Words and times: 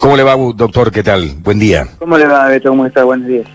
¿Cómo 0.00 0.16
le 0.16 0.22
va, 0.22 0.34
doctor? 0.34 0.90
¿Qué 0.90 1.02
tal? 1.02 1.28
Buen 1.40 1.58
día. 1.58 1.86
¿Cómo 1.98 2.16
le 2.16 2.26
va, 2.26 2.46
Beto? 2.46 2.70
¿Cómo 2.70 2.86
está? 2.86 3.04
Buenos 3.04 3.28
días. 3.28 3.46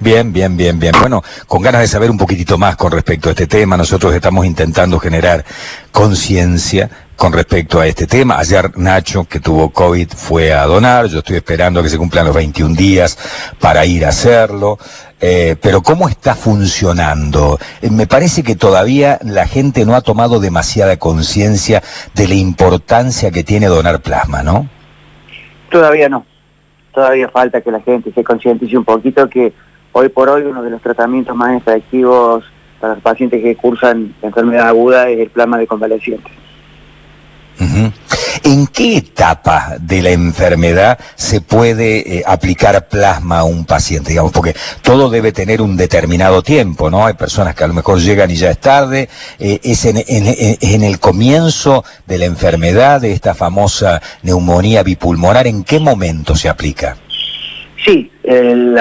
Bien, 0.00 0.32
bien, 0.32 0.56
bien, 0.56 0.80
bien. 0.80 0.92
Bueno, 0.98 1.22
con 1.46 1.62
ganas 1.62 1.82
de 1.82 1.86
saber 1.86 2.10
un 2.10 2.18
poquitito 2.18 2.58
más 2.58 2.74
con 2.74 2.90
respecto 2.90 3.28
a 3.28 3.32
este 3.32 3.46
tema, 3.46 3.76
nosotros 3.76 4.12
estamos 4.12 4.44
intentando 4.44 4.98
generar 4.98 5.44
conciencia 5.92 6.90
con 7.14 7.32
respecto 7.32 7.78
a 7.78 7.86
este 7.86 8.08
tema. 8.08 8.40
Ayer 8.40 8.76
Nacho, 8.76 9.22
que 9.24 9.38
tuvo 9.38 9.70
COVID, 9.70 10.08
fue 10.16 10.52
a 10.52 10.66
donar. 10.66 11.06
Yo 11.06 11.20
estoy 11.20 11.36
esperando 11.36 11.78
a 11.78 11.84
que 11.84 11.88
se 11.88 11.96
cumplan 11.96 12.26
los 12.26 12.34
21 12.34 12.74
días 12.74 13.16
para 13.60 13.86
ir 13.86 14.04
a 14.04 14.08
hacerlo. 14.08 14.80
Eh, 15.20 15.54
pero 15.62 15.80
¿cómo 15.80 16.08
está 16.08 16.34
funcionando? 16.34 17.60
Eh, 17.80 17.88
me 17.88 18.08
parece 18.08 18.42
que 18.42 18.56
todavía 18.56 19.20
la 19.22 19.46
gente 19.46 19.86
no 19.86 19.94
ha 19.94 20.00
tomado 20.00 20.40
demasiada 20.40 20.96
conciencia 20.96 21.84
de 22.16 22.26
la 22.26 22.34
importancia 22.34 23.30
que 23.30 23.44
tiene 23.44 23.66
donar 23.68 24.02
plasma, 24.02 24.42
¿no? 24.42 24.73
Todavía 25.74 26.08
no. 26.08 26.24
Todavía 26.92 27.28
falta 27.28 27.60
que 27.60 27.72
la 27.72 27.80
gente 27.80 28.12
se 28.12 28.22
concientice 28.22 28.78
un 28.78 28.84
poquito 28.84 29.28
que 29.28 29.52
hoy 29.90 30.08
por 30.08 30.28
hoy 30.28 30.42
uno 30.42 30.62
de 30.62 30.70
los 30.70 30.80
tratamientos 30.80 31.34
más 31.34 31.56
efectivos 31.56 32.44
para 32.78 32.94
los 32.94 33.02
pacientes 33.02 33.42
que 33.42 33.56
cursan 33.56 34.14
enfermedad 34.22 34.68
aguda 34.68 35.08
es 35.08 35.18
el 35.18 35.30
plasma 35.30 35.58
de 35.58 35.66
convalecientes. 35.66 36.32
¿En 38.46 38.66
qué 38.66 38.98
etapa 38.98 39.76
de 39.80 40.02
la 40.02 40.10
enfermedad 40.10 40.98
se 41.14 41.40
puede 41.40 42.18
eh, 42.18 42.22
aplicar 42.26 42.88
plasma 42.88 43.38
a 43.38 43.44
un 43.44 43.64
paciente? 43.64 44.10
Digamos, 44.10 44.32
porque 44.32 44.54
todo 44.82 45.08
debe 45.08 45.32
tener 45.32 45.62
un 45.62 45.78
determinado 45.78 46.42
tiempo, 46.42 46.90
¿no? 46.90 47.06
Hay 47.06 47.14
personas 47.14 47.54
que 47.54 47.64
a 47.64 47.68
lo 47.68 47.72
mejor 47.72 48.00
llegan 48.00 48.30
y 48.30 48.36
ya 48.36 48.50
es 48.50 48.58
tarde. 48.58 49.08
Eh, 49.38 49.60
¿Es 49.62 49.86
en, 49.86 50.84
el 50.84 51.00
comienzo 51.00 51.84
de 52.06 52.18
la 52.18 52.26
enfermedad, 52.26 53.00
de 53.00 53.12
esta 53.12 53.34
famosa 53.34 54.02
neumonía 54.22 54.82
bipulmonar? 54.82 55.46
¿En 55.46 55.64
qué 55.64 55.80
momento 55.80 56.36
se 56.36 56.50
aplica? 56.50 56.98
Sí, 57.82 58.12
el, 58.24 58.76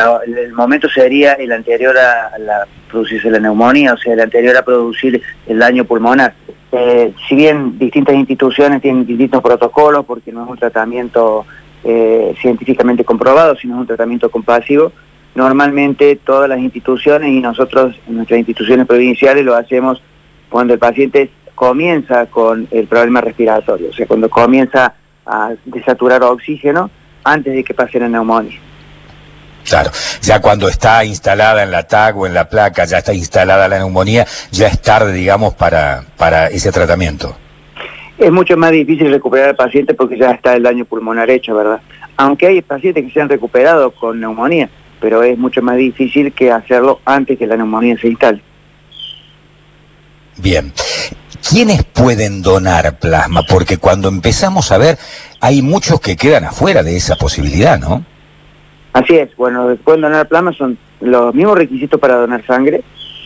momento 0.53 0.89
sería 0.89 1.33
el 1.33 1.53
anterior 1.53 1.97
a 1.97 2.37
la 2.37 2.67
producirse 2.91 3.31
la 3.31 3.39
neumonía, 3.39 3.93
o 3.93 3.97
sea, 3.97 4.13
el 4.13 4.19
anterior 4.19 4.57
a 4.57 4.65
producir 4.65 5.21
el 5.47 5.57
daño 5.57 5.85
pulmonar. 5.85 6.33
Eh, 6.75 7.13
si 7.27 7.35
bien 7.35 7.77
distintas 7.77 8.15
instituciones 8.15 8.81
tienen 8.81 9.05
distintos 9.05 9.43
protocolos, 9.43 10.05
porque 10.05 10.31
no 10.31 10.43
es 10.43 10.49
un 10.49 10.57
tratamiento 10.57 11.45
eh, 11.83 12.33
científicamente 12.41 13.05
comprobado, 13.05 13.55
sino 13.55 13.75
es 13.75 13.81
un 13.81 13.87
tratamiento 13.87 14.31
compasivo, 14.31 14.91
normalmente 15.35 16.15
todas 16.15 16.49
las 16.49 16.57
instituciones 16.57 17.29
y 17.29 17.41
nosotros 17.41 17.95
en 18.07 18.15
nuestras 18.15 18.39
instituciones 18.39 18.87
provinciales 18.87 19.45
lo 19.45 19.55
hacemos 19.55 20.01
cuando 20.49 20.73
el 20.73 20.79
paciente 20.79 21.29
comienza 21.53 22.25
con 22.25 22.67
el 22.71 22.87
problema 22.87 23.21
respiratorio, 23.21 23.89
o 23.91 23.93
sea, 23.93 24.07
cuando 24.07 24.27
comienza 24.27 24.95
a 25.27 25.51
desaturar 25.65 26.23
oxígeno 26.23 26.89
antes 27.23 27.53
de 27.53 27.63
que 27.63 27.75
pase 27.75 27.99
la 27.99 28.09
neumonía. 28.09 28.59
Claro, 29.67 29.91
ya 30.21 30.41
cuando 30.41 30.67
está 30.67 31.05
instalada 31.05 31.63
en 31.63 31.71
la 31.71 31.83
TAG 31.83 32.17
o 32.17 32.27
en 32.27 32.33
la 32.33 32.49
placa, 32.49 32.85
ya 32.85 32.97
está 32.97 33.13
instalada 33.13 33.67
la 33.67 33.79
neumonía, 33.79 34.25
ya 34.51 34.67
es 34.67 34.81
tarde, 34.81 35.13
digamos, 35.13 35.53
para, 35.53 36.03
para 36.17 36.47
ese 36.47 36.71
tratamiento. 36.71 37.35
Es 38.17 38.31
mucho 38.31 38.55
más 38.57 38.71
difícil 38.71 39.09
recuperar 39.09 39.49
al 39.49 39.55
paciente 39.55 39.93
porque 39.93 40.17
ya 40.17 40.31
está 40.31 40.55
el 40.55 40.63
daño 40.63 40.85
pulmonar 40.85 41.29
hecho, 41.29 41.55
¿verdad? 41.55 41.81
Aunque 42.17 42.47
hay 42.47 42.61
pacientes 42.61 43.05
que 43.05 43.11
se 43.11 43.21
han 43.21 43.29
recuperado 43.29 43.91
con 43.91 44.19
neumonía, 44.19 44.69
pero 44.99 45.23
es 45.23 45.37
mucho 45.37 45.61
más 45.61 45.77
difícil 45.77 46.31
que 46.33 46.51
hacerlo 46.51 46.99
antes 47.05 47.39
que 47.39 47.47
la 47.47 47.57
neumonía 47.57 47.97
se 47.97 48.07
instale. 48.07 48.41
Bien. 50.37 50.73
¿Quiénes 51.49 51.83
pueden 51.83 52.41
donar 52.41 52.99
plasma? 52.99 53.43
Porque 53.43 53.77
cuando 53.77 54.07
empezamos 54.07 54.71
a 54.71 54.77
ver, 54.77 54.97
hay 55.41 55.61
muchos 55.61 55.99
que 55.99 56.15
quedan 56.15 56.45
afuera 56.45 56.83
de 56.83 56.95
esa 56.95 57.15
posibilidad, 57.15 57.77
¿no? 57.79 58.05
Así 58.93 59.15
es, 59.15 59.35
bueno, 59.35 59.67
después 59.67 59.97
de 59.97 60.03
donar 60.03 60.27
plasma 60.27 60.53
son 60.53 60.77
los 61.01 61.33
mismos 61.33 61.57
requisitos 61.57 61.99
para 61.99 62.15
donar 62.15 62.45
sangre, 62.45 62.83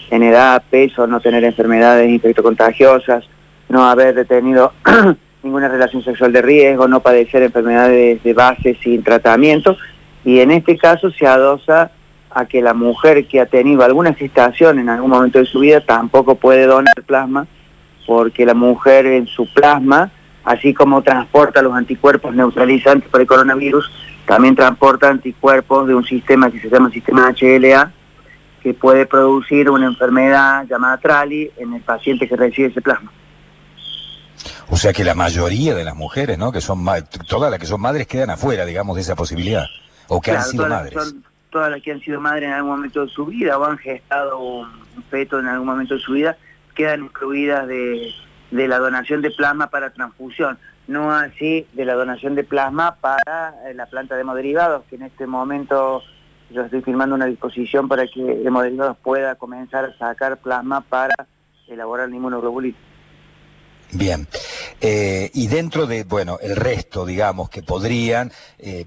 en 0.09 0.23
edad, 0.23 0.63
peso, 0.69 1.05
no 1.07 1.19
tener 1.19 1.43
enfermedades 1.43 2.09
infectocontagiosas, 2.09 3.25
no 3.67 3.85
haber 3.85 4.25
tenido 4.25 4.71
ninguna 5.43 5.67
relación 5.67 6.01
sexual 6.03 6.31
de 6.31 6.41
riesgo, 6.41 6.87
no 6.87 7.01
padecer 7.01 7.43
enfermedades 7.43 8.23
de 8.23 8.33
base 8.33 8.77
sin 8.81 9.03
tratamiento, 9.03 9.77
y 10.23 10.39
en 10.39 10.51
este 10.51 10.77
caso 10.77 11.11
se 11.11 11.27
adosa 11.27 11.91
a 12.29 12.45
que 12.45 12.61
la 12.61 12.73
mujer 12.73 13.27
que 13.27 13.41
ha 13.41 13.45
tenido 13.45 13.83
alguna 13.83 14.13
gestación 14.13 14.79
en 14.79 14.87
algún 14.87 15.09
momento 15.09 15.39
de 15.39 15.45
su 15.45 15.59
vida 15.59 15.81
tampoco 15.81 16.35
puede 16.35 16.65
donar 16.65 16.95
plasma, 17.05 17.45
porque 18.05 18.45
la 18.45 18.53
mujer 18.53 19.05
en 19.05 19.27
su 19.27 19.51
plasma, 19.53 20.11
así 20.45 20.73
como 20.73 21.01
transporta 21.01 21.61
los 21.61 21.73
anticuerpos 21.73 22.33
neutralizantes 22.33 23.09
para 23.09 23.23
el 23.23 23.27
coronavirus, 23.27 23.91
también 24.27 24.55
transporta 24.55 25.09
anticuerpos 25.09 25.87
de 25.87 25.95
un 25.95 26.05
sistema 26.05 26.51
que 26.51 26.59
se 26.59 26.69
llama 26.69 26.91
sistema 26.91 27.31
HLA, 27.31 27.93
que 28.61 28.73
puede 28.73 29.05
producir 29.05 29.69
una 29.69 29.87
enfermedad 29.87 30.65
llamada 30.69 30.97
TRALI 30.97 31.51
en 31.55 31.73
el 31.73 31.81
paciente 31.81 32.27
que 32.27 32.35
recibe 32.35 32.67
ese 32.67 32.81
plasma. 32.81 33.09
O 34.69 34.75
sea 34.75 34.91
que 34.91 35.05
la 35.05 35.15
mayoría 35.15 35.73
de 35.73 35.85
las 35.85 35.95
mujeres, 35.95 36.37
¿no? 36.37 36.51
Que 36.51 36.59
son 36.59 36.85
todas 37.25 37.49
las 37.49 37.57
que 37.57 37.65
son 37.65 37.79
madres 37.79 38.05
quedan 38.05 38.29
afuera, 38.29 38.65
digamos, 38.65 38.97
de 38.97 39.01
esa 39.01 39.15
posibilidad. 39.15 39.65
O 40.09 40.19
que 40.19 40.31
han 40.31 40.43
sido 40.43 40.67
madres. 40.67 40.93
todas 41.49 41.71
las 41.71 41.81
que 41.81 41.93
han 41.93 42.01
sido 42.01 42.19
madres 42.19 42.49
en 42.49 42.53
algún 42.53 42.71
momento 42.71 43.05
de 43.05 43.09
su 43.09 43.27
vida 43.27 43.57
o 43.57 43.63
han 43.63 43.77
gestado 43.77 44.37
un 44.39 44.67
feto 45.09 45.39
en 45.39 45.47
algún 45.47 45.67
momento 45.67 45.93
de 45.93 46.01
su 46.01 46.11
vida, 46.11 46.37
quedan 46.75 47.05
excluidas 47.05 47.65
de, 47.65 48.11
de 48.51 48.67
la 48.67 48.77
donación 48.79 49.21
de 49.21 49.31
plasma 49.31 49.67
para 49.67 49.89
transfusión 49.91 50.59
no 50.87 51.11
así 51.11 51.67
de 51.73 51.85
la 51.85 51.93
donación 51.93 52.35
de 52.35 52.43
plasma 52.43 52.95
para 52.95 53.55
eh, 53.67 53.73
la 53.73 53.85
planta 53.85 54.15
de 54.15 54.21
hemoderivados, 54.21 54.85
que 54.89 54.95
en 54.95 55.03
este 55.03 55.27
momento 55.27 56.01
yo 56.49 56.61
estoy 56.63 56.81
firmando 56.81 57.15
una 57.15 57.25
disposición 57.25 57.87
para 57.87 58.07
que 58.07 58.43
hemoderivados 58.45 58.97
pueda 58.97 59.35
comenzar 59.35 59.85
a 59.85 59.97
sacar 59.97 60.37
plasma 60.37 60.81
para 60.81 61.13
elaborar 61.67 62.07
el 62.07 62.15
inmunoglobulina. 62.15 62.77
Bien. 63.91 64.27
Eh, 64.81 65.31
y 65.33 65.47
dentro 65.47 65.85
de, 65.85 66.03
bueno, 66.03 66.39
el 66.41 66.55
resto, 66.55 67.05
digamos, 67.05 67.49
que 67.49 67.63
podrían, 67.63 68.31
eh, 68.59 68.85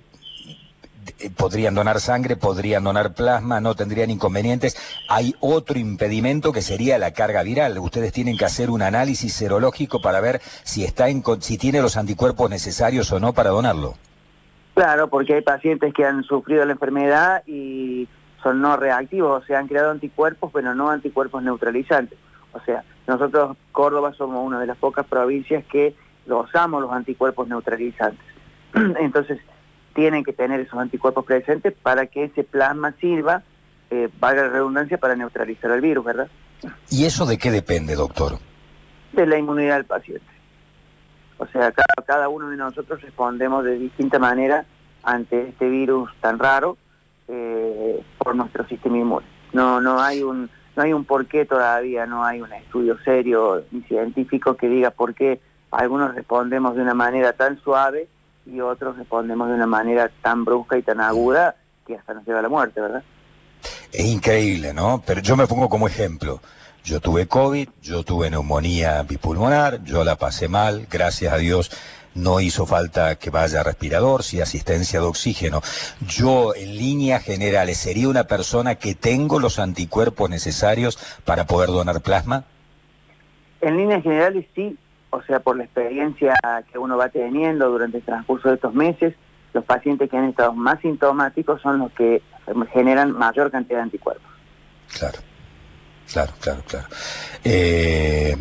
podrían 1.37 1.75
donar 1.75 2.01
sangre, 2.01 2.37
podrían 2.37 2.85
donar 2.85 3.15
plasma, 3.15 3.61
no 3.61 3.75
tendrían 3.75 4.11
inconvenientes. 4.11 4.77
Hay 5.09 5.35
otro 5.41 5.79
impedimento 5.79 6.53
que 6.53 6.63
sería 6.63 6.99
la 6.99 7.13
carga 7.13 7.43
viral. 7.43 7.79
Ustedes 7.79 8.13
tienen 8.13 8.37
que 8.37 8.45
hacer 8.45 8.71
un 8.71 8.83
análisis 8.83 9.33
serológico 9.33 10.01
para 10.01 10.21
ver 10.21 10.41
si 10.63 10.85
está 10.85 11.09
en, 11.09 11.23
si 11.41 11.59
tiene 11.59 11.83
los 11.83 11.97
anticuerpos 11.97 12.51
necesarios 12.51 13.11
o 13.13 13.21
no 13.21 13.33
para 13.33 13.51
donarlo. 13.51 13.95
Claro, 14.75 15.09
porque 15.09 15.35
hay 15.35 15.43
pacientes 15.43 15.93
que 15.93 16.05
han 16.05 16.23
sufrido 16.23 16.65
la 16.65 16.73
enfermedad 16.73 17.43
y 17.47 18.09
son 18.43 18.61
no 18.61 18.77
reactivos, 18.77 19.43
o 19.43 19.47
sea, 19.47 19.59
han 19.59 19.69
creado 19.69 19.91
anticuerpos, 19.91 20.51
pero 20.53 20.75
no 20.75 20.91
anticuerpos 20.91 21.43
neutralizantes. 21.43 22.19
O 22.53 22.61
sea, 22.61 22.85
nosotros, 23.07 23.57
Córdoba, 23.73 24.13
somos 24.17 24.45
una 24.45 24.61
de 24.61 24.67
las 24.67 24.79
pocas 24.79 25.07
provincias 25.07 25.65
que 25.67 25.95
usamos 26.27 26.81
los 26.81 26.93
anticuerpos 26.93 27.49
neutralizantes. 27.49 28.25
Entonces, 29.01 29.41
tienen 29.95 30.25
que 30.25 30.33
tener 30.33 30.61
esos 30.61 30.79
anticuerpos 30.79 31.25
presentes 31.25 31.75
para 31.83 32.07
que 32.07 32.25
ese 32.25 32.45
plasma 32.45 32.93
sirva, 33.01 33.43
eh, 33.91 34.09
valga 34.19 34.43
la 34.43 34.49
redundancia, 34.51 34.99
para 34.99 35.17
neutralizar 35.17 35.71
el 35.71 35.81
virus, 35.81 36.05
¿verdad? 36.05 36.29
¿Y 36.91 37.05
eso 37.05 37.27
de 37.27 37.39
qué 37.39 37.51
depende, 37.51 37.95
doctor? 37.95 38.39
De 39.13 39.27
la 39.27 39.39
inmunidad 39.39 39.77
del 39.77 39.87
paciente. 39.87 40.27
O 41.39 41.47
sea, 41.47 41.73
cada, 41.73 42.07
cada 42.07 42.29
uno 42.29 42.51
de 42.51 42.57
nosotros 42.57 43.01
respondemos 43.01 43.65
de 43.65 43.79
distinta 43.79 44.19
manera 44.19 44.67
ante 45.03 45.49
este 45.49 45.69
virus 45.69 46.11
tan 46.21 46.39
raro 46.39 46.77
eh, 47.29 48.03
por 48.19 48.37
nuestro 48.37 48.67
sistema 48.67 48.99
inmune. 48.99 49.27
No, 49.53 49.81
no 49.81 50.01
hay 50.01 50.23
un 50.23 50.51
no 50.77 50.83
hay 50.85 50.93
un 50.93 51.05
porqué 51.05 51.45
todavía, 51.47 52.07
no 52.07 52.25
hay 52.25 52.41
un 52.41 52.53
estudio 52.53 52.97
serio 53.05 53.65
ni 53.73 53.83
científico 53.83 54.57
que 54.57 54.69
diga 54.69 54.91
por 54.91 55.15
qué 55.15 55.41
algunos 55.71 56.15
respondemos 56.15 56.77
de 56.77 56.83
una 56.83 56.95
manera 56.95 57.33
tan 57.33 57.61
suave 57.61 58.09
y 58.51 58.61
otros 58.61 58.97
respondemos 58.97 59.49
de 59.49 59.55
una 59.55 59.67
manera 59.67 60.11
tan 60.23 60.45
brusca 60.45 60.77
y 60.77 60.83
tan 60.83 61.01
aguda 61.01 61.57
que 61.87 61.97
hasta 61.97 62.15
nos 62.15 62.27
lleva 62.27 62.41
a 62.41 62.43
la 62.43 62.49
muerte, 62.49 62.81
¿verdad? 62.81 63.03
Es 63.93 64.07
increíble, 64.07 64.73
¿no? 64.73 65.03
Pero 65.07 65.21
yo 65.21 65.37
me 65.37 65.47
pongo 65.47 65.69
como 65.69 65.87
ejemplo. 65.87 66.41
Yo 66.83 67.01
tuve 67.01 67.27
COVID, 67.27 67.69
yo 67.83 68.03
tuve 68.05 68.31
neumonía 68.31 69.03
bipulmonar, 69.03 69.85
yo 69.85 70.03
la 70.03 70.17
pasé 70.17 70.49
mal, 70.49 70.87
gracias 70.91 71.33
a 71.33 71.37
Dios 71.37 71.71
no 72.15 72.41
hizo 72.41 72.67
falta 72.67 73.17
que 73.17 73.31
vaya 73.31 73.63
respirador, 73.63 74.23
sí 74.23 74.41
asistencia 74.41 75.01
de 75.01 75.07
oxígeno. 75.07 75.63
Yo, 76.01 76.55
en 76.55 76.77
líneas 76.77 77.23
generales, 77.23 77.79
¿sería 77.79 78.09
una 78.09 78.25
persona 78.25 78.75
que 78.75 78.95
tengo 78.95 79.39
los 79.39 79.59
anticuerpos 79.59 80.29
necesarios 80.29 80.99
para 81.25 81.47
poder 81.47 81.69
donar 81.69 82.01
plasma? 82.01 82.45
En 83.61 83.77
líneas 83.77 84.03
generales 84.03 84.47
sí, 84.55 84.77
o 85.11 85.23
sea, 85.23 85.41
por 85.41 85.57
la 85.57 85.65
experiencia 85.65 86.35
que 86.73 86.79
uno 86.79 86.97
va 86.97 87.09
teniendo 87.09 87.69
durante 87.69 87.99
el 87.99 88.05
transcurso 88.05 88.49
de 88.49 88.55
estos 88.55 88.75
meses, 88.75 89.15
los 89.53 89.65
pacientes 89.65 90.09
que 90.09 90.17
han 90.17 90.29
estado 90.29 90.53
más 90.53 90.81
sintomáticos 90.81 91.61
son 91.61 91.79
los 91.79 91.93
que 91.93 92.23
generan 92.73 93.13
mayor 93.13 93.51
cantidad 93.51 93.79
de 93.79 93.83
anticuerpos. 93.83 94.31
Claro, 94.99 95.19
claro, 96.13 96.33
claro, 96.41 96.63
claro. 96.67 96.87
Eh, 97.45 98.37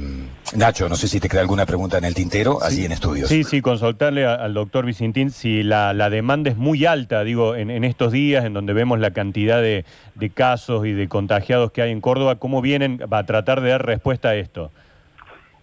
Nacho, 0.56 0.89
no 0.89 0.95
sé 0.95 1.07
si 1.07 1.19
te 1.19 1.30
queda 1.30 1.42
alguna 1.42 1.66
pregunta 1.66 2.00
en 2.00 2.06
el 2.06 2.16
tintero, 2.16 2.63
allí 2.63 2.86
en 2.86 2.92
estudios. 2.92 3.30
Sí, 3.30 3.44
sí, 3.44 3.62
consultarle 3.62 4.25
al 4.25 4.54
doctor 4.54 4.86
Vicentín 4.86 5.30
si 5.30 5.62
la, 5.62 5.94
demanda 6.10 6.50
es 6.50 6.57
muy 6.57 6.86
alta, 6.86 7.24
digo, 7.24 7.56
en, 7.56 7.83
estos 7.83 8.12
días 8.12 8.45
en 8.45 8.54
donde 8.54 8.74
vemos 8.74 9.00
la 9.00 9.12
cantidad 9.12 9.62
de, 9.62 9.86
casos 10.33 10.86
y 10.88 10.94
de 10.94 11.07
contagiados 11.07 11.71
que 11.71 11.83
hay 11.83 11.92
en 11.92 12.01
Córdoba, 12.01 12.38
¿cómo 12.38 12.62
vienen 12.62 13.00
a 13.12 13.24
tratar 13.25 13.62
de 13.62 13.69
dar 13.69 13.86
respuesta 13.86 14.30
a 14.30 14.36
esto? 14.36 14.71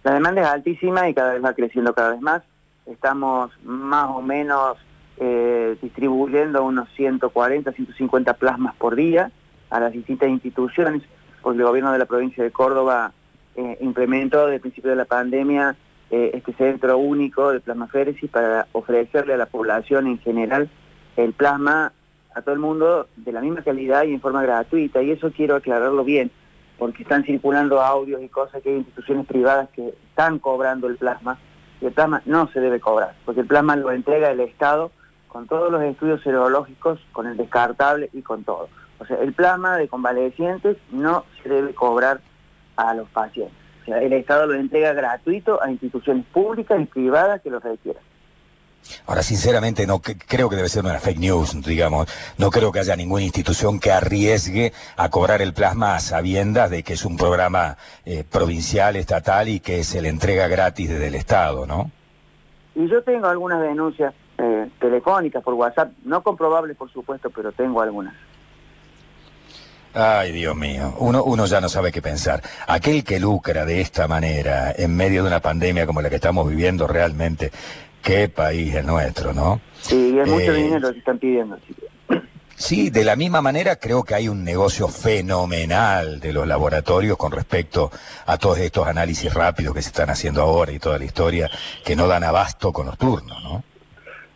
La 0.07 0.13
demanda 0.13 0.41
es 0.41 0.47
altísima 0.47 1.09
y 1.09 1.13
cada 1.13 1.33
vez 1.33 1.43
va 1.43 1.53
creciendo 1.53 1.93
cada 1.93 2.11
vez 2.11 2.21
más. 2.21 2.41
Estamos 2.85 3.51
más 3.65 4.07
o 4.07 4.21
menos 4.21 4.77
eh, 5.17 5.75
distribuyendo 5.81 6.63
unos 6.63 6.87
140, 6.95 7.73
150 7.73 8.33
plasmas 8.35 8.73
por 8.77 8.95
día 8.95 9.33
a 9.69 9.81
las 9.81 9.91
distintas 9.91 10.29
instituciones, 10.29 11.03
porque 11.41 11.59
el 11.59 11.65
gobierno 11.65 11.91
de 11.91 11.99
la 11.99 12.05
provincia 12.05 12.41
de 12.41 12.51
Córdoba 12.51 13.11
eh, 13.57 13.77
implementó 13.81 14.45
desde 14.45 14.55
el 14.55 14.61
principio 14.61 14.91
de 14.91 14.95
la 14.95 15.03
pandemia 15.03 15.75
eh, 16.09 16.31
este 16.35 16.53
centro 16.53 16.97
único 16.99 17.51
de 17.51 17.59
plasmaféresis 17.59 18.29
para 18.29 18.65
ofrecerle 18.71 19.33
a 19.33 19.37
la 19.37 19.47
población 19.47 20.07
en 20.07 20.19
general 20.19 20.69
el 21.17 21.33
plasma 21.33 21.91
a 22.33 22.41
todo 22.41 22.53
el 22.55 22.61
mundo 22.61 23.09
de 23.17 23.33
la 23.33 23.41
misma 23.41 23.61
calidad 23.61 24.05
y 24.05 24.13
en 24.13 24.21
forma 24.21 24.41
gratuita. 24.41 25.03
Y 25.03 25.11
eso 25.11 25.33
quiero 25.33 25.57
aclararlo 25.57 26.05
bien, 26.05 26.31
porque 26.77 27.03
están 27.03 27.23
circulando 27.23 27.81
audios 27.81 28.21
y 28.21 28.29
cosas 28.29 28.61
que 28.61 28.69
hay 28.69 28.75
instituciones 28.77 29.25
privadas 29.25 29.69
que 29.69 29.89
están 30.09 30.39
cobrando 30.39 30.87
el 30.87 30.97
plasma 30.97 31.37
y 31.81 31.85
el 31.85 31.93
plasma 31.93 32.21
no 32.25 32.47
se 32.51 32.59
debe 32.59 32.79
cobrar, 32.79 33.15
porque 33.25 33.41
el 33.41 33.47
plasma 33.47 33.75
lo 33.75 33.91
entrega 33.91 34.31
el 34.31 34.39
Estado 34.39 34.91
con 35.27 35.47
todos 35.47 35.71
los 35.71 35.83
estudios 35.83 36.21
serológicos, 36.23 36.99
con 37.11 37.27
el 37.27 37.37
descartable 37.37 38.09
y 38.13 38.21
con 38.21 38.43
todo. 38.43 38.69
O 38.99 39.05
sea, 39.05 39.17
el 39.17 39.33
plasma 39.33 39.77
de 39.77 39.87
convalecientes 39.87 40.77
no 40.91 41.25
se 41.43 41.49
debe 41.49 41.73
cobrar 41.73 42.21
a 42.75 42.93
los 42.93 43.09
pacientes. 43.09 43.55
O 43.83 43.85
sea, 43.85 44.01
el 44.01 44.13
Estado 44.13 44.47
lo 44.47 44.53
entrega 44.55 44.93
gratuito 44.93 45.61
a 45.61 45.71
instituciones 45.71 46.25
públicas 46.27 46.79
y 46.81 46.85
privadas 46.85 47.41
que 47.41 47.49
lo 47.49 47.59
requieran. 47.59 48.03
Ahora, 49.05 49.23
sinceramente, 49.23 49.87
no 49.87 50.01
creo 50.01 50.49
que 50.49 50.55
debe 50.55 50.69
ser 50.69 50.83
una 50.83 50.99
fake 50.99 51.19
news, 51.19 51.61
digamos. 51.65 52.07
No 52.37 52.49
creo 52.51 52.71
que 52.71 52.79
haya 52.79 52.95
ninguna 52.95 53.23
institución 53.23 53.79
que 53.79 53.91
arriesgue 53.91 54.73
a 54.95 55.09
cobrar 55.09 55.41
el 55.41 55.53
plasma 55.53 55.95
a 55.95 55.99
sabiendas 55.99 56.69
de 56.69 56.83
que 56.83 56.93
es 56.93 57.05
un 57.05 57.17
programa 57.17 57.77
eh, 58.05 58.23
provincial, 58.29 58.95
estatal 58.95 59.49
y 59.49 59.59
que 59.59 59.83
se 59.83 60.01
le 60.01 60.09
entrega 60.09 60.47
gratis 60.47 60.89
desde 60.89 61.07
el 61.07 61.15
Estado, 61.15 61.65
¿no? 61.65 61.91
Y 62.75 62.87
yo 62.87 63.01
tengo 63.03 63.27
algunas 63.27 63.61
denuncias 63.61 64.13
eh, 64.37 64.69
telefónicas 64.79 65.43
por 65.43 65.55
WhatsApp, 65.55 65.91
no 66.03 66.21
comprobables, 66.21 66.77
por 66.77 66.91
supuesto, 66.91 67.29
pero 67.29 67.51
tengo 67.51 67.81
algunas. 67.81 68.13
Ay, 69.93 70.31
Dios 70.31 70.55
mío, 70.55 70.93
uno, 70.99 71.23
uno 71.23 71.47
ya 71.47 71.59
no 71.59 71.69
sabe 71.69 71.91
qué 71.91 72.03
pensar. 72.03 72.43
Aquel 72.67 73.03
que 73.03 73.19
lucra 73.19 73.65
de 73.65 73.81
esta 73.81 74.07
manera, 74.07 74.71
en 74.77 74.95
medio 74.95 75.23
de 75.23 75.29
una 75.29 75.39
pandemia 75.39 75.87
como 75.87 76.03
la 76.03 76.09
que 76.09 76.17
estamos 76.17 76.47
viviendo 76.47 76.85
realmente, 76.85 77.51
qué 78.07 78.29
país 78.29 78.73
es 78.73 78.85
nuestro, 78.85 79.33
¿no? 79.33 79.59
Sí, 79.81 80.17
es 80.17 80.27
mucho 80.29 80.53
eh, 80.53 80.63
dinero 80.63 80.93
que 80.93 80.99
están 80.99 81.19
pidiendo. 81.19 81.57
Sí, 82.55 82.89
de 82.89 83.03
la 83.03 83.17
misma 83.17 83.41
manera 83.41 83.75
creo 83.75 84.03
que 84.03 84.15
hay 84.15 84.29
un 84.29 84.45
negocio 84.45 84.87
fenomenal 84.87 86.21
de 86.21 86.31
los 86.31 86.47
laboratorios 86.47 87.17
con 87.17 87.33
respecto 87.33 87.91
a 88.25 88.37
todos 88.37 88.59
estos 88.59 88.87
análisis 88.87 89.31
rápidos 89.33 89.75
que 89.75 89.81
se 89.81 89.89
están 89.89 90.09
haciendo 90.09 90.41
ahora 90.41 90.71
y 90.71 90.79
toda 90.79 90.97
la 90.97 91.03
historia 91.03 91.49
que 91.83 91.97
no 91.97 92.07
dan 92.07 92.23
abasto 92.23 92.71
con 92.71 92.87
los 92.87 92.97
turnos, 92.97 93.43
¿no? 93.43 93.63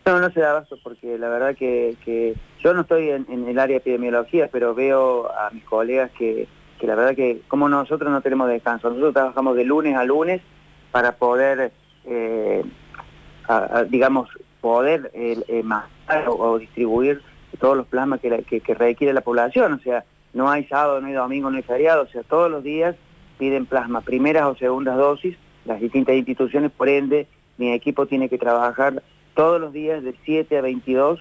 No, 0.04 0.20
no 0.20 0.30
se 0.30 0.40
da 0.40 0.50
abasto 0.50 0.76
porque 0.82 1.16
la 1.16 1.28
verdad 1.28 1.56
que, 1.56 1.96
que 2.04 2.34
yo 2.62 2.74
no 2.74 2.82
estoy 2.82 3.08
en, 3.10 3.26
el 3.48 3.58
área 3.58 3.74
de 3.74 3.78
epidemiología, 3.78 4.48
pero 4.52 4.74
veo 4.74 5.32
a 5.32 5.50
mis 5.50 5.64
colegas 5.64 6.10
que, 6.18 6.46
que, 6.78 6.86
la 6.86 6.94
verdad 6.94 7.14
que 7.14 7.40
como 7.48 7.68
nosotros 7.68 8.10
no 8.10 8.20
tenemos 8.20 8.48
descanso, 8.48 8.88
nosotros 8.90 9.14
trabajamos 9.14 9.56
de 9.56 9.64
lunes 9.64 9.96
a 9.96 10.04
lunes 10.04 10.42
para 10.90 11.16
poder, 11.16 11.72
eh, 12.04 12.64
digamos, 13.88 14.28
poder 14.60 15.10
eh, 15.14 15.42
o, 16.28 16.58
distribuir 16.58 17.20
todos 17.60 17.76
los 17.76 17.86
plasmas 17.86 18.20
que, 18.20 18.60
que, 18.60 18.74
requiere 18.74 19.12
la 19.12 19.20
población, 19.20 19.74
o 19.74 19.78
sea, 19.80 20.04
no 20.32 20.50
hay 20.50 20.64
sábado, 20.64 21.00
no 21.00 21.08
hay 21.08 21.12
domingo, 21.12 21.50
no 21.50 21.56
hay 21.56 21.62
feriado, 21.62 22.04
o 22.04 22.06
sea, 22.06 22.22
todos 22.22 22.50
los 22.50 22.62
días 22.62 22.96
piden 23.38 23.66
plasma, 23.66 24.00
primeras 24.00 24.44
o 24.44 24.54
segundas 24.54 24.96
dosis, 24.96 25.36
las 25.64 25.80
distintas 25.80 26.14
instituciones, 26.16 26.70
por 26.70 26.88
ende, 26.88 27.26
mi 27.58 27.72
equipo 27.72 28.06
tiene 28.06 28.28
que 28.28 28.38
trabajar 28.38 29.02
todos 29.34 29.60
los 29.60 29.72
días 29.72 30.02
de 30.02 30.14
7 30.24 30.58
a 30.58 30.62
22 30.62 31.20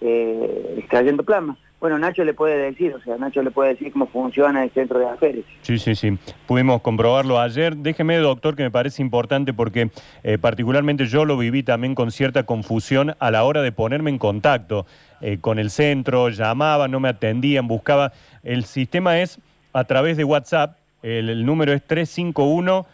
eh, 0.00 0.74
extrayendo 0.78 1.22
plasma. 1.22 1.56
Bueno, 1.80 1.98
Nacho 1.98 2.24
le 2.24 2.34
puede 2.34 2.58
decir, 2.58 2.92
o 2.92 3.00
sea, 3.00 3.16
Nacho 3.16 3.42
le 3.42 3.50
puede 3.50 3.70
decir 3.70 3.90
cómo 3.90 4.06
funciona 4.06 4.62
el 4.62 4.70
centro 4.70 4.98
de 4.98 5.08
aferes. 5.08 5.46
Sí, 5.62 5.78
sí, 5.78 5.94
sí. 5.94 6.18
Pudimos 6.46 6.82
comprobarlo 6.82 7.40
ayer. 7.40 7.74
Déjeme, 7.74 8.18
doctor, 8.18 8.54
que 8.54 8.62
me 8.62 8.70
parece 8.70 9.00
importante 9.00 9.54
porque 9.54 9.90
eh, 10.22 10.36
particularmente 10.36 11.06
yo 11.06 11.24
lo 11.24 11.38
viví 11.38 11.62
también 11.62 11.94
con 11.94 12.10
cierta 12.10 12.42
confusión 12.42 13.14
a 13.18 13.30
la 13.30 13.44
hora 13.44 13.62
de 13.62 13.72
ponerme 13.72 14.10
en 14.10 14.18
contacto 14.18 14.84
eh, 15.22 15.38
con 15.40 15.58
el 15.58 15.70
centro, 15.70 16.28
llamaba, 16.28 16.86
no 16.86 17.00
me 17.00 17.08
atendían, 17.08 17.66
buscaba. 17.66 18.12
El 18.42 18.64
sistema 18.66 19.18
es 19.18 19.40
a 19.72 19.84
través 19.84 20.18
de 20.18 20.24
WhatsApp, 20.24 20.76
el, 21.02 21.30
el 21.30 21.46
número 21.46 21.72
es 21.72 21.82
351 21.86 22.86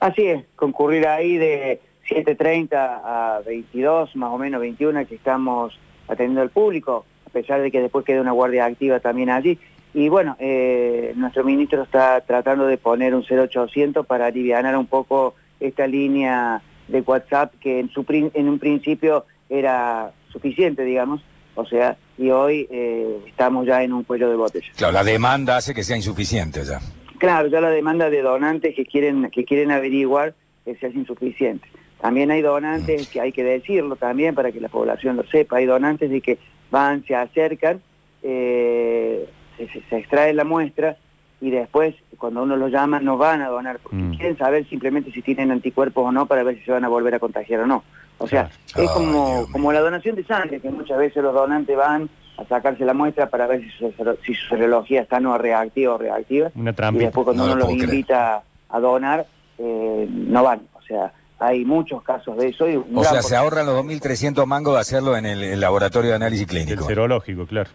Así 0.00 0.26
es, 0.26 0.44
concurrir 0.54 1.08
ahí 1.08 1.38
de 1.38 1.80
7.30 2.08 2.68
a 2.72 3.40
22, 3.44 4.14
más 4.16 4.30
o 4.30 4.38
menos 4.38 4.60
21, 4.60 5.06
que 5.06 5.14
estamos 5.14 5.78
atendiendo 6.06 6.42
al 6.42 6.50
público, 6.50 7.04
a 7.26 7.30
pesar 7.30 7.62
de 7.62 7.70
que 7.70 7.80
después 7.80 8.04
quede 8.04 8.20
una 8.20 8.32
guardia 8.32 8.64
activa 8.64 9.00
también 9.00 9.30
allí. 9.30 9.58
Y 9.94 10.08
bueno, 10.08 10.36
eh, 10.38 11.12
nuestro 11.16 11.44
ministro 11.44 11.82
está 11.82 12.20
tratando 12.20 12.66
de 12.66 12.76
poner 12.76 13.14
un 13.14 13.24
0800 13.24 14.06
para 14.06 14.26
aliviar 14.26 14.76
un 14.76 14.86
poco 14.86 15.34
esta 15.60 15.86
línea 15.86 16.62
de 16.88 17.00
WhatsApp 17.00 17.54
que 17.60 17.80
en, 17.80 17.90
su, 17.90 18.04
en 18.08 18.48
un 18.48 18.58
principio 18.58 19.24
era 19.48 20.12
suficiente, 20.30 20.84
digamos, 20.84 21.22
o 21.54 21.64
sea, 21.66 21.96
y 22.16 22.30
hoy 22.30 22.68
eh, 22.70 23.18
estamos 23.26 23.66
ya 23.66 23.82
en 23.82 23.92
un 23.92 24.04
cuello 24.04 24.28
de 24.28 24.36
botella. 24.36 24.68
Claro, 24.76 24.92
la 24.92 25.04
demanda 25.04 25.56
hace 25.56 25.74
que 25.74 25.82
sea 25.82 25.96
insuficiente 25.96 26.64
ya. 26.64 26.80
Claro, 27.18 27.48
ya 27.48 27.60
la 27.60 27.70
demanda 27.70 28.10
de 28.10 28.22
donantes 28.22 28.76
que 28.76 28.86
quieren, 28.86 29.28
que 29.30 29.44
quieren 29.44 29.72
averiguar 29.72 30.34
que 30.64 30.76
sea 30.76 30.90
insuficiente. 30.90 31.68
También 32.00 32.30
hay 32.30 32.42
donantes, 32.42 33.08
que 33.08 33.20
hay 33.20 33.32
que 33.32 33.42
decirlo 33.42 33.96
también 33.96 34.34
para 34.34 34.52
que 34.52 34.60
la 34.60 34.68
población 34.68 35.16
lo 35.16 35.24
sepa, 35.24 35.56
hay 35.56 35.66
donantes 35.66 36.10
de 36.10 36.20
que 36.20 36.38
van, 36.70 37.04
se 37.04 37.16
acercan, 37.16 37.82
eh, 38.22 39.28
se, 39.66 39.96
extrae 39.96 40.32
la 40.32 40.44
muestra 40.44 40.96
y 41.40 41.50
después 41.50 41.94
cuando 42.16 42.42
uno 42.42 42.56
los 42.56 42.70
llama 42.70 43.00
no 43.00 43.16
van 43.16 43.42
a 43.42 43.48
donar 43.48 43.78
porque 43.80 43.96
mm. 43.96 44.14
quieren 44.14 44.38
saber 44.38 44.68
simplemente 44.68 45.12
si 45.12 45.22
tienen 45.22 45.50
anticuerpos 45.50 46.06
o 46.06 46.12
no 46.12 46.26
para 46.26 46.42
ver 46.42 46.58
si 46.58 46.64
se 46.64 46.72
van 46.72 46.84
a 46.84 46.88
volver 46.88 47.14
a 47.14 47.18
contagiar 47.18 47.60
o 47.60 47.66
no. 47.66 47.84
O 48.18 48.26
sea, 48.26 48.50
es 48.76 48.90
como, 48.90 49.46
como 49.52 49.72
la 49.72 49.80
donación 49.80 50.16
de 50.16 50.24
sangre, 50.24 50.60
que 50.60 50.70
muchas 50.70 50.98
veces 50.98 51.22
los 51.22 51.32
donantes 51.32 51.76
van 51.76 52.10
a 52.36 52.44
sacarse 52.44 52.84
la 52.84 52.94
muestra 52.94 53.28
para 53.28 53.46
ver 53.46 53.62
si 53.62 53.70
su, 53.70 53.92
si 54.26 54.34
su 54.34 54.48
serología 54.48 55.02
está 55.02 55.20
no 55.20 55.38
reactiva 55.38 55.94
o 55.94 55.98
reactiva. 55.98 56.50
Una 56.54 56.74
y 56.92 56.98
después 56.98 57.24
cuando 57.24 57.44
uno 57.44 57.54
los 57.54 57.70
invita 57.70 58.42
a 58.68 58.80
donar, 58.80 59.26
eh, 59.58 60.06
no 60.10 60.42
van. 60.42 60.62
O 60.74 60.82
sea, 60.82 61.12
hay 61.38 61.64
muchos 61.64 62.02
casos 62.02 62.36
de 62.36 62.48
eso. 62.48 62.68
Y 62.68 62.76
o 62.76 63.04
sea, 63.04 63.22
se 63.22 63.36
ahorran 63.36 63.66
los 63.66 63.84
2.300 63.84 64.46
mangos 64.46 64.74
de 64.74 64.80
hacerlo 64.80 65.16
en 65.16 65.26
el, 65.26 65.60
laboratorio 65.60 66.10
de 66.10 66.16
análisis 66.16 66.46
clínico. 66.46 66.80
El 66.80 66.86
serológico, 66.86 67.46
claro. 67.46 67.70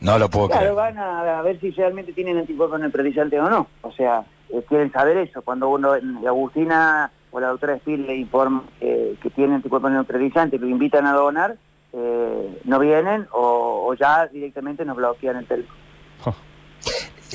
No 0.00 0.18
lo 0.18 0.30
puedo 0.30 0.48
claro, 0.48 0.74
van 0.74 0.98
a, 0.98 1.42
ver 1.42 1.60
si 1.60 1.70
realmente 1.70 2.12
tienen 2.12 2.38
anticuerpos 2.38 2.80
neutralizantes 2.80 3.38
o 3.40 3.50
no. 3.50 3.66
O 3.82 3.92
sea, 3.92 4.24
eh, 4.48 4.62
quieren 4.68 4.90
saber 4.92 5.18
eso. 5.18 5.42
Cuando 5.42 5.68
uno, 5.68 5.92
Agustina 6.26 7.10
o 7.30 7.40
la 7.40 7.48
doctora 7.48 7.76
Spill 7.76 8.06
le 8.06 8.16
informa 8.16 8.64
que 8.80 9.30
tiene 9.34 9.54
anticuerpos 9.54 9.90
neutralizantes 9.90 10.58
y 10.58 10.62
lo 10.62 10.68
invitan 10.68 11.06
a 11.06 11.12
donar, 11.12 11.56
eh, 11.92 12.60
no 12.64 12.78
vienen 12.78 13.26
o, 13.32 13.94
ya 13.98 14.26
directamente 14.28 14.84
nos 14.84 14.96
bloquean 14.96 15.36
el 15.36 15.46
teléfono. 15.46 15.78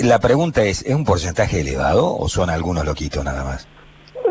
La 0.03 0.19
pregunta 0.19 0.63
es, 0.63 0.85
¿es 0.85 0.93
un 0.93 1.05
porcentaje 1.05 1.61
elevado 1.61 2.15
o 2.17 2.27
son 2.27 2.49
algunos 2.49 2.85
loquitos 2.85 3.23
nada 3.23 3.43
más? 3.43 3.67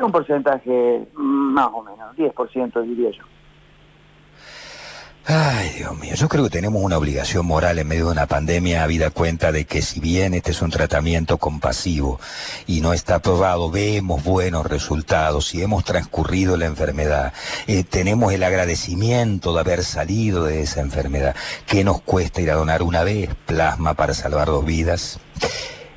un 0.03 0.12
porcentaje 0.12 1.07
mm, 1.17 1.55
más 1.55 1.71
o 1.73 1.83
menos, 1.83 2.14
10% 2.17 2.83
diría 2.83 3.11
yo. 3.11 3.25
Ay, 5.26 5.71
Dios 5.78 5.99
mío, 5.99 6.14
yo 6.14 6.28
creo 6.28 6.45
que 6.45 6.50
tenemos 6.50 6.83
una 6.83 6.99
obligación 6.99 7.47
moral 7.47 7.78
en 7.78 7.88
medio 7.88 8.07
de 8.07 8.12
una 8.12 8.26
pandemia, 8.26 8.83
habida 8.83 9.09
cuenta 9.09 9.52
de 9.52 9.64
que 9.64 9.81
si 9.81 9.99
bien 9.99 10.35
este 10.35 10.50
es 10.50 10.61
un 10.61 10.71
tratamiento 10.71 11.38
compasivo 11.38 12.21
y 12.66 12.83
no 12.83 12.93
está 12.93 13.21
probado, 13.21 13.71
vemos 13.71 14.23
buenos 14.23 14.66
resultados 14.66 15.54
y 15.54 15.62
hemos 15.62 15.83
transcurrido 15.83 16.59
la 16.59 16.66
enfermedad, 16.66 17.33
eh, 17.66 17.85
tenemos 17.85 18.35
el 18.35 18.43
agradecimiento 18.43 19.54
de 19.54 19.61
haber 19.61 19.83
salido 19.83 20.45
de 20.45 20.61
esa 20.61 20.83
enfermedad. 20.83 21.35
¿Qué 21.64 21.85
nos 21.85 22.02
cuesta 22.02 22.43
ir 22.43 22.50
a 22.50 22.57
donar 22.57 22.83
una 22.83 23.02
vez 23.02 23.31
plasma 23.47 23.95
para 23.95 24.12
salvar 24.12 24.49
dos 24.49 24.66
vidas? 24.66 25.21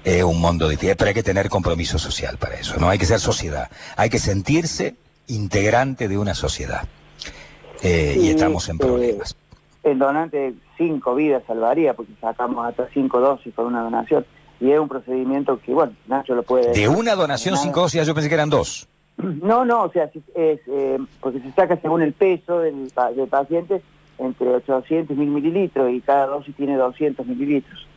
Es 0.06 0.24
un 0.24 0.40
mundo 0.40 0.70
difícil, 0.70 0.96
pero 0.96 1.10
hay 1.10 1.14
que 1.14 1.24
tener 1.24 1.50
compromiso 1.50 2.00
social 2.00 2.38
para 2.38 2.56
eso, 2.56 2.78
¿no? 2.78 2.88
Hay 2.88 2.98
que 2.98 3.06
ser 3.06 3.20
sociedad, 3.20 3.70
hay 3.98 4.10
que 4.10 4.20
sentirse 4.20 4.96
integrante 5.28 6.08
de 6.08 6.18
una 6.18 6.34
sociedad. 6.34 6.88
Eh, 7.84 8.18
y 8.20 8.30
estamos 8.30 8.68
en 8.70 8.76
eh, 8.76 8.80
problemas. 8.80 9.36
El 9.84 10.00
donante 10.00 10.54
cinco 10.78 11.16
vidas 11.16 11.44
salvaría 11.48 11.94
porque 11.94 12.12
sacamos 12.20 12.66
hasta 12.68 12.88
cinco 12.94 13.20
dosis 13.20 13.54
por 13.54 13.66
una 13.66 13.82
donación. 13.82 14.26
Y 14.60 14.72
es 14.72 14.80
un 14.80 14.88
procedimiento 14.90 15.60
que, 15.60 15.72
bueno, 15.74 15.94
Nacho 16.08 16.34
lo 16.34 16.44
puede... 16.44 16.74
De 16.74 16.88
una 16.88 17.16
donación 17.16 17.54
Nada. 17.54 17.64
cinco 17.64 17.82
dosis, 17.82 18.06
yo 18.08 18.14
pensé 18.16 18.28
que 18.28 18.36
eran 18.36 18.50
dos. 18.50 18.88
No, 19.18 19.66
no, 19.66 19.84
o 19.84 19.92
sea, 19.92 20.06
es, 20.06 20.12
es, 20.36 20.60
eh, 20.68 20.98
porque 21.22 21.40
se 21.40 21.52
saca 21.54 21.78
según 21.82 22.02
el 22.02 22.14
peso 22.14 22.60
del, 22.60 22.92
pa- 22.94 23.12
del 23.12 23.28
paciente 23.28 23.82
entre 24.20 24.48
800 24.48 25.16
y 25.16 25.20
1000 25.20 25.30
mililitros 25.30 25.92
y 25.92 26.02
cada 26.02 26.26
dosis 26.28 26.56
tiene 26.56 26.76
200 26.76 27.26
mililitros. 27.28 27.88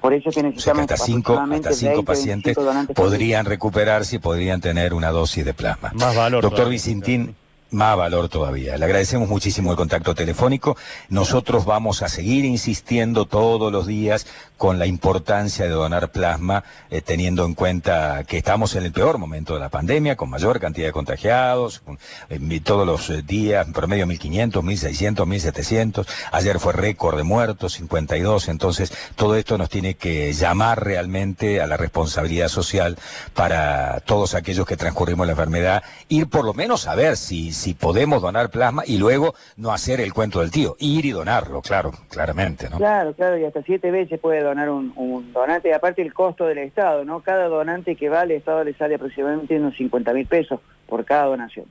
Por 0.00 0.12
eso 0.12 0.24
que 0.24 0.28
O 0.28 0.32
sea 0.32 0.42
que 0.42 0.48
necesitamos 0.50 0.82
hasta 0.82 0.96
cinco, 0.98 1.32
hasta 1.38 1.72
cinco 1.72 1.92
20, 1.94 2.04
pacientes 2.04 2.44
25 2.56 2.62
donantes 2.64 2.94
por 2.96 3.06
podrían 3.06 3.46
recuperarse 3.46 4.16
y 4.16 4.18
podrían 4.18 4.60
tener 4.60 4.94
una 4.94 5.10
dosis 5.10 5.44
de 5.44 5.54
plasma. 5.54 5.90
Más 5.94 6.14
valor. 6.14 6.42
Doctor. 6.42 6.68
Vicentín, 6.68 7.34
más 7.76 7.96
valor 7.96 8.28
todavía. 8.28 8.76
Le 8.76 8.84
agradecemos 8.84 9.28
muchísimo 9.28 9.70
el 9.70 9.76
contacto 9.76 10.14
telefónico. 10.14 10.76
Nosotros 11.08 11.64
vamos 11.64 12.02
a 12.02 12.08
seguir 12.08 12.44
insistiendo 12.44 13.26
todos 13.26 13.70
los 13.70 13.86
días 13.86 14.26
con 14.56 14.78
la 14.78 14.86
importancia 14.86 15.66
de 15.66 15.70
donar 15.70 16.10
plasma, 16.10 16.64
eh, 16.90 17.00
teniendo 17.02 17.44
en 17.44 17.54
cuenta 17.54 18.24
que 18.24 18.38
estamos 18.38 18.74
en 18.74 18.84
el 18.84 18.92
peor 18.92 19.18
momento 19.18 19.54
de 19.54 19.60
la 19.60 19.68
pandemia, 19.68 20.16
con 20.16 20.30
mayor 20.30 20.60
cantidad 20.60 20.86
de 20.86 20.92
contagiados, 20.92 21.80
con, 21.80 21.98
eh, 22.28 22.60
todos 22.64 22.86
los 22.86 23.10
eh, 23.10 23.22
días, 23.22 23.66
en 23.66 23.72
promedio 23.72 24.06
1.500, 24.06 24.62
1.600, 24.62 25.26
1.700. 25.26 26.06
Ayer 26.32 26.58
fue 26.58 26.72
récord 26.72 27.16
de 27.16 27.22
muertos, 27.22 27.74
52. 27.74 28.48
Entonces, 28.48 28.92
todo 29.14 29.36
esto 29.36 29.58
nos 29.58 29.68
tiene 29.68 29.94
que 29.94 30.32
llamar 30.32 30.84
realmente 30.84 31.60
a 31.60 31.66
la 31.66 31.76
responsabilidad 31.76 32.48
social 32.48 32.96
para 33.34 34.00
todos 34.00 34.34
aquellos 34.34 34.66
que 34.66 34.76
transcurrimos 34.76 35.26
la 35.26 35.32
enfermedad, 35.32 35.82
ir 36.08 36.28
por 36.28 36.44
lo 36.44 36.54
menos 36.54 36.86
a 36.86 36.94
ver 36.94 37.16
si, 37.16 37.52
si 37.52 37.74
podemos 37.74 38.22
donar 38.22 38.50
plasma 38.50 38.82
y 38.86 38.98
luego 38.98 39.34
no 39.56 39.72
hacer 39.72 40.00
el 40.00 40.12
cuento 40.12 40.40
del 40.40 40.50
tío, 40.50 40.76
ir 40.78 41.04
y 41.04 41.10
donarlo, 41.10 41.60
claro, 41.62 41.92
claramente, 42.08 42.68
¿no? 42.70 42.78
Claro, 42.78 43.12
claro, 43.14 43.38
y 43.38 43.44
hasta 43.44 43.62
siete 43.62 43.90
veces 43.90 44.18
puede 44.18 44.45
donar 44.46 44.70
un, 44.70 44.92
un 44.96 45.32
donante, 45.32 45.68
y 45.68 45.72
aparte 45.72 46.02
el 46.02 46.12
costo 46.14 46.44
del 46.46 46.58
Estado, 46.58 47.04
¿no? 47.04 47.20
Cada 47.20 47.48
donante 47.48 47.96
que 47.96 48.08
va 48.08 48.22
al 48.22 48.30
Estado 48.30 48.64
le 48.64 48.74
sale 48.74 48.94
aproximadamente 48.96 49.56
unos 49.58 49.76
50 49.76 50.12
mil 50.12 50.26
pesos 50.26 50.60
por 50.88 51.04
cada 51.04 51.24
donación. 51.26 51.66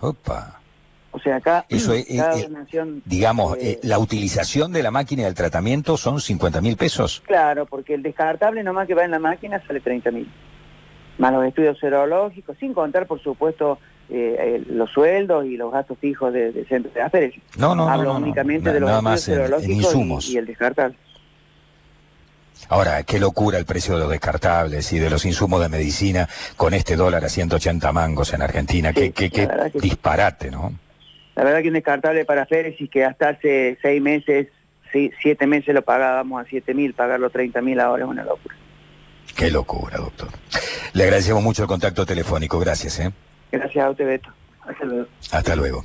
Opa. 0.00 0.60
O 1.12 1.18
sea, 1.18 1.36
acá 1.36 1.64
Eso 1.70 1.94
es, 1.94 2.06
cada 2.14 2.36
eh, 2.36 2.40
eh, 2.40 2.48
donación... 2.48 3.02
Digamos, 3.06 3.56
eh, 3.58 3.80
la 3.82 3.98
utilización 3.98 4.70
de 4.72 4.82
la 4.82 4.90
máquina 4.90 5.24
del 5.24 5.34
tratamiento 5.34 5.96
son 5.96 6.20
50 6.20 6.60
mil 6.60 6.76
pesos. 6.76 7.22
Claro, 7.26 7.64
porque 7.64 7.94
el 7.94 8.02
descartable 8.02 8.62
nomás 8.62 8.86
que 8.86 8.94
va 8.94 9.04
en 9.04 9.12
la 9.12 9.18
máquina 9.18 9.62
sale 9.66 9.80
30 9.80 10.10
mil. 10.10 10.30
Más 11.16 11.32
los 11.32 11.46
estudios 11.46 11.78
serológicos, 11.78 12.58
sin 12.58 12.74
contar, 12.74 13.06
por 13.06 13.22
supuesto, 13.22 13.78
eh, 14.10 14.36
eh, 14.38 14.64
los 14.68 14.90
sueldos 14.90 15.46
y 15.46 15.56
los 15.56 15.72
gastos 15.72 15.96
fijos 15.98 16.30
de- 16.34 16.52
del 16.52 16.68
centro 16.68 16.92
de. 16.92 17.32
No, 17.56 17.74
no, 17.74 17.86
no, 17.86 17.88
Hablo 17.88 18.12
no, 18.12 18.18
no, 18.18 18.26
únicamente 18.26 18.70
de 18.70 18.78
los 18.80 18.90
en 18.90 19.18
serológicos 19.18 20.28
y, 20.28 20.34
y 20.34 20.36
el 20.36 20.44
descartable. 20.44 20.96
Ahora, 22.68 23.02
qué 23.04 23.18
locura 23.18 23.58
el 23.58 23.64
precio 23.64 23.94
de 23.94 24.00
los 24.00 24.10
descartables 24.10 24.92
y 24.92 24.98
de 24.98 25.08
los 25.10 25.24
insumos 25.24 25.60
de 25.60 25.68
medicina 25.68 26.28
con 26.56 26.74
este 26.74 26.96
dólar 26.96 27.24
a 27.24 27.28
180 27.28 27.92
mangos 27.92 28.32
en 28.34 28.42
Argentina. 28.42 28.90
Sí, 28.90 29.12
qué 29.12 29.12
qué- 29.12 29.30
qué 29.30 29.70
que 29.72 29.78
disparate, 29.80 30.50
¿no? 30.50 30.72
La 31.36 31.44
verdad 31.44 31.60
que 31.62 31.68
un 31.68 31.74
descartable 31.74 32.24
para 32.24 32.42
aféresis 32.42 32.88
que 32.90 33.04
hasta 33.04 33.28
hace 33.30 33.78
seis 33.82 34.00
meses, 34.02 34.48
siete 35.22 35.46
meses 35.46 35.74
lo 35.74 35.82
pagábamos 35.82 36.44
a 36.44 36.48
siete 36.48 36.72
mil, 36.74 36.94
pagarlo 36.94 37.28
30 37.30 37.60
mil 37.60 37.78
ahora 37.78 38.04
es 38.04 38.10
una 38.10 38.24
locura. 38.24 38.54
Qué 39.36 39.50
locura, 39.50 39.98
doctor. 39.98 40.28
Le 40.94 41.04
agradecemos 41.04 41.42
mucho 41.42 41.62
el 41.62 41.68
contacto 41.68 42.06
telefónico. 42.06 42.58
Gracias, 42.58 42.98
¿eh? 43.00 43.12
Gracias 43.52 43.84
a 43.84 43.90
usted, 43.90 44.06
Beto. 44.06 44.30
Hasta 44.66 44.84
luego. 44.86 45.06
Hasta 45.30 45.56
luego. 45.56 45.84